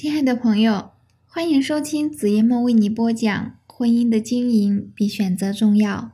[0.00, 0.92] 亲爱的朋友，
[1.26, 6.12] 欢迎收听子夜梦为你播讲婚姻的经营比选择重要。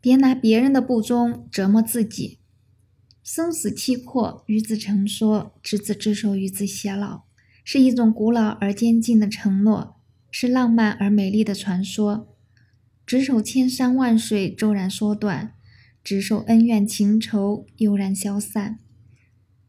[0.00, 2.38] 别拿别人的不忠折磨自己。
[3.22, 7.24] 生死契阔，与子成说，执子之手，与子偕老，
[7.62, 9.96] 是一种古老而坚定的承诺，
[10.30, 12.34] 是浪漫而美丽的传说。
[13.04, 15.50] 执手千山万水，骤然缩短；
[16.02, 18.78] 执手恩怨情仇，悠然消散。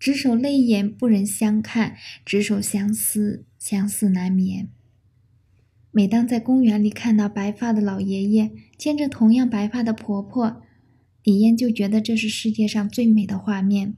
[0.03, 1.95] 执手泪眼不忍相看，
[2.25, 4.67] 执手相思相思难眠。
[5.91, 10.61] 每当在公园里看到白发的老爷爷牵着同样白发的婆婆，
[11.23, 13.95] 李嫣就觉得这是世界上最美的画面。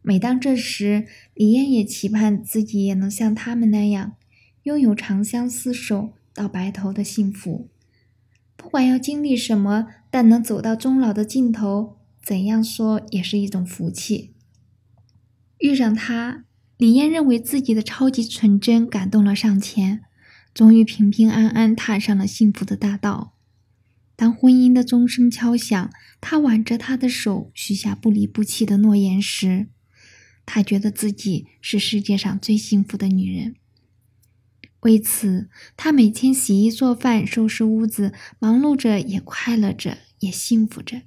[0.00, 4.14] 每当这时，李嫣也期盼自己也能像他们那样，
[4.62, 7.68] 拥有长相厮守到白头的幸福。
[8.56, 14.32] 不管要经历什么，但能走到终老的尽头，怎样说也是一种福气。
[15.58, 16.44] 遇上他，
[16.76, 20.02] 李嫣认为自己的超级纯真感动了上天，
[20.54, 23.34] 终于平平安安踏上了幸福的大道。
[24.14, 29.68] 当婚姻的钟声敲响，他挽着她的手，许下不离不弃的诺言时，
[30.46, 33.56] 他觉得自己是世界上最幸福的女人。
[34.80, 41.02] 为此，他每天洗衣做饭、收拾屋子，忙碌着，也快乐着，也幸福着。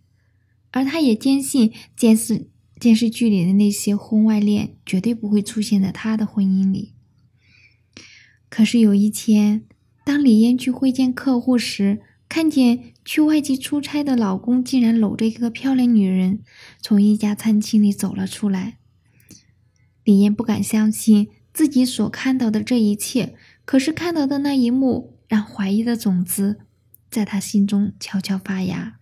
[0.72, 2.50] 而他也坚信，监视。
[2.82, 6.96] 电视剧里的那些婚外恋绝对不会出现在他的婚姻里。
[8.50, 9.66] 可是有一天，
[10.04, 16.42] 当李嫣去会见客户时，看见去外地出差的老公竟然搂着一个漂亮女人
[16.82, 18.80] 从一家餐厅里走了出来。
[20.04, 26.62] 李嫣不敢相信自己所看到的这一切，可是看到的那一幕让怀疑的种子
[27.12, 28.98] 在她心中悄悄发芽。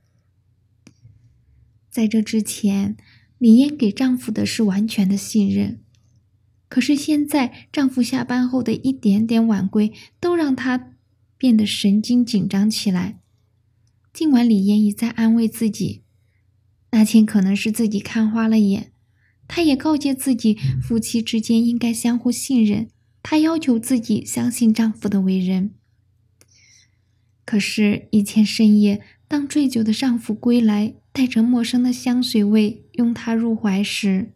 [1.90, 2.98] 在这之前。
[3.40, 5.80] 李嫣给丈夫的是完全的信任，
[6.68, 10.92] 可是现在丈夫下班后的一点点晚归，都让她
[11.38, 13.18] 变得神经紧张起来。
[14.12, 16.04] 尽管李嫣一再安慰自己，
[16.92, 18.92] 那天可能是自己看花了眼，
[19.48, 22.90] 她也告诫自己，夫妻之间应该相互信任。
[23.24, 25.72] 她要求自己相信丈夫的为人。
[27.46, 30.96] 可是，一天深夜，当醉酒的丈夫归来。
[31.20, 34.32] 带着陌生的香水味拥她入怀时，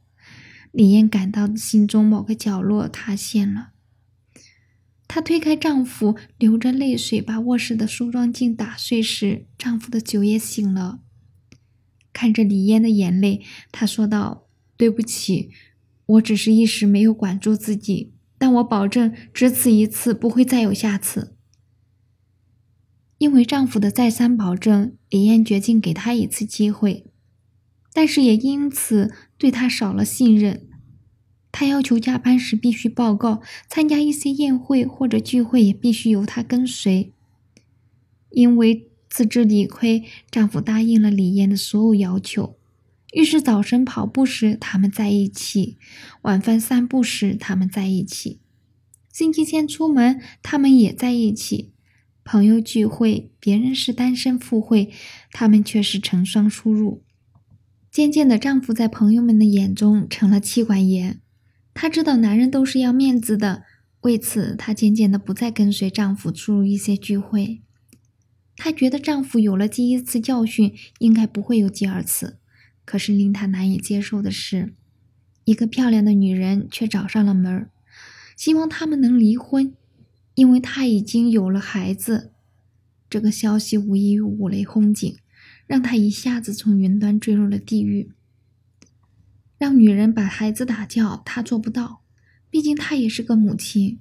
[0.73, 3.69] 李嫣感到心中某个角落塌陷了。
[5.07, 10.99] 她推开丈夫，流着泪水把卧室的梳妆镜打碎时，丈夫的酒也醒了。
[12.11, 13.41] 看着李嫣的眼泪，
[13.71, 15.51] 他说道：“对不起，
[16.05, 21.37] 我只是一时没有管住自己，但我保证只此一次，不会再有下次。”
[23.23, 27.05] 因为丈夫的再三保证，李艳决定给他一次机会，
[27.93, 30.67] 但是也因此对他少了信任。
[31.49, 37.13] 他要求加班时必须报告，参加一些宴会或者聚会也必须由他跟随。
[38.29, 42.57] 因为自知理亏，丈夫答应了李艳的所有要求。
[43.13, 45.77] 于是早晨跑步时他们在一起，
[46.23, 48.41] 晚饭散步时他们在一起，
[49.13, 51.71] 星期天出门他们也在一起。
[52.25, 54.91] 朋友聚会，别人是单身赴会，
[55.31, 57.03] 他们却是成双出入。
[57.91, 61.19] 渐渐的，丈夫在朋友们的眼中成了妻管严。
[61.73, 63.63] 她知道男人都是要面子的，
[64.01, 67.61] 为此她渐渐的不再跟随丈夫出入一些聚会。
[68.55, 72.39] 她觉得丈夫有了第一次教训，应该不会有第二次。
[72.85, 74.73] 可是令她难以接受的是，
[75.43, 77.69] 一个漂亮的女人却找上了门儿，
[78.37, 79.73] 希望他们能离婚。
[80.35, 82.33] 因为他已经有了孩子，
[83.09, 85.17] 这个消息无异于五雷轰顶，
[85.67, 88.11] 让他一下子从云端坠入了地狱。
[89.57, 92.01] 让女人把孩子打掉，她做不到，
[92.49, 93.99] 毕竟她也是个母亲。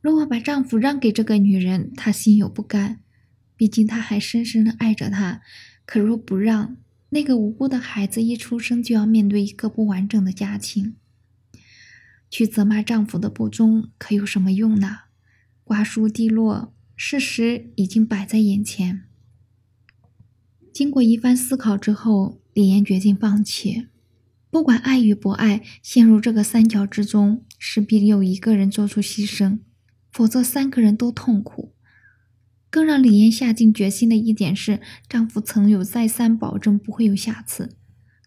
[0.00, 3.00] 如果把丈夫让给这个女人，她心有不甘，
[3.56, 5.40] 毕竟她还深深的爱着他。
[5.86, 6.76] 可若不让，
[7.08, 10.94] 那个无辜的孩子一出生就要面对一个不完整的家庭。
[12.30, 14.98] 去责骂丈夫的不忠，可有什么用呢？
[15.64, 19.04] 瓜熟蒂落，事实已经摆在眼前。
[20.70, 23.86] 经过一番思考之后，李岩决定放弃。
[24.50, 29.60] 不管爱与不爱，陷入这个三角之中，势必有一个人做出牺牲，
[30.12, 31.74] 否则三个人都痛苦。
[32.68, 37.76] 更让李岩下定决心的一点是，丈夫曾有再三保证不会有下次，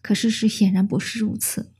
[0.02, 1.72] 可事实显然不是如此。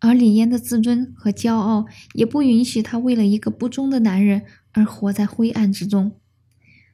[0.00, 4.42] 而李嫣的自尊和骄傲也不允许她为了一个不忠的男人
[4.72, 6.12] 而活在灰暗之中。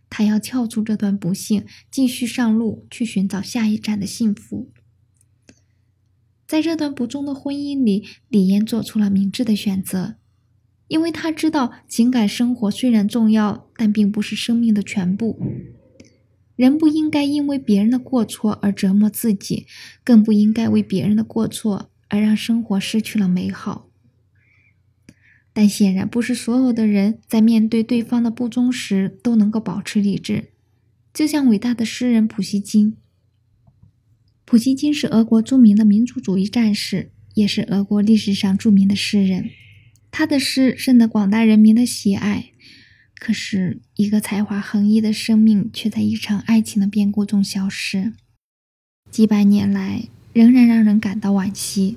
[0.08, 4.70] 她要跳出这段不幸，继续上路去寻找下一站的幸福。
[6.46, 10.16] 在这段不忠的婚姻里，李嫣做出了明智的选择，
[10.88, 15.40] 因为她知道情感生活虽然重要，但并不是生命的全部。
[16.54, 19.66] 人不应该因为别人的过错而折磨自己，
[20.04, 23.88] 更不应该为别人的过错而让生活失去了美好。
[25.52, 30.50] 但显然不是所有的人在面对对方的不忠时都能够保持理智，
[31.12, 32.96] 就像伟大的诗人普希金。
[34.44, 39.50] 普希金是俄国著名的民族主义战士，也是俄国历史上著名的诗人。
[40.10, 42.50] 他的诗深得广大人民的喜爱。
[43.16, 48.12] 可是，一个才华横溢的生命却在一场爱情的变故中消失，
[49.10, 51.96] 几百年来仍然让人感到惋惜。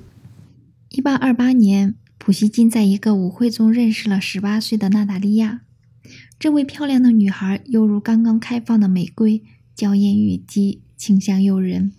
[0.90, 5.62] 一八二八年，普希金在一个舞会中认识了十八岁的娜达莉亚。
[6.38, 9.42] 这位漂亮的女孩犹如刚刚开放的玫瑰，
[9.74, 11.92] 娇艳欲滴，清香诱人。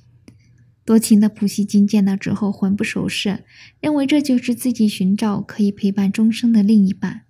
[0.85, 3.41] 多情的普希金见到之后魂不守舍，
[3.81, 7.23] 认为这就是自己寻找可以陪伴终生的另一半。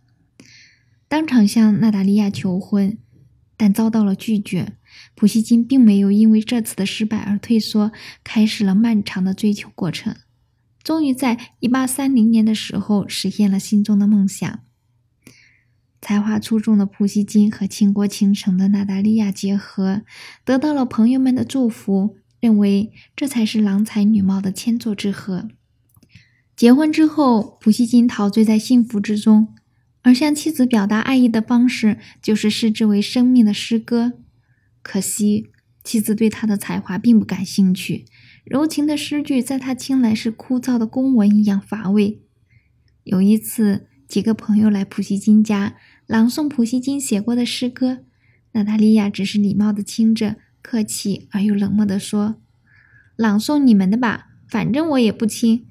[1.08, 2.96] 当场向娜达莉亚求婚，
[3.58, 4.74] 但遭到了拒绝。
[5.16, 7.92] 普希金并没有因为这次的失败而退缩，
[8.24, 10.16] 开始了漫长的追求过程。
[10.84, 14.60] 终于在1830年的时候，实现了心中的梦想。
[16.02, 20.04] 才华出众的普希金和倾国倾城的娜达莉亚结合，
[20.46, 25.50] 得到了朋友们的祝福，认为这才是郎才女貌的天作之合。
[26.56, 29.54] 结婚之后，普希金陶醉在幸福之中。
[30.02, 34.14] 而向妻子表达爱意的方式，就是视之为生命的诗歌。
[34.82, 35.52] 可惜，
[35.84, 38.06] 妻子对他的才华并不感兴趣，
[38.44, 42.22] 柔情的诗句在他听来是枯燥的公文一样乏味。
[43.04, 45.76] 有一次，几个朋友来普希金家
[46.08, 48.00] 朗诵普希金写过的诗歌，
[48.54, 52.42] 娜塔莉亚只是礼貌地听着，客气而又冷漠地说
[53.16, 55.66] ：“朗诵你们的吧，反正我也不听。”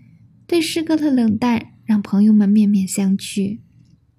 [0.46, 3.58] 对诗歌的冷淡让朋友们面面相觑。